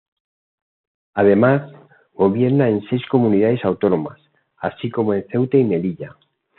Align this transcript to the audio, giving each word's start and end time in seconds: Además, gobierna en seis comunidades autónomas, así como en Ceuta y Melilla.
Además, 1.13 1.71
gobierna 2.15 2.67
en 2.69 2.81
seis 2.89 3.03
comunidades 3.05 3.63
autónomas, 3.63 4.19
así 4.57 4.89
como 4.89 5.13
en 5.13 5.27
Ceuta 5.27 5.57
y 5.57 5.63
Melilla. 5.63 6.17